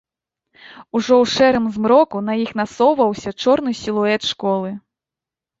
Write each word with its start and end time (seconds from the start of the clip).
Ужо 0.99 1.13
ў 1.23 1.25
шэрым 1.33 1.67
змроку 1.75 2.17
на 2.29 2.33
іх 2.45 2.55
насоўваўся 2.63 3.35
чорны 3.45 3.71
сілуэт 3.83 4.21
школы. 4.31 4.69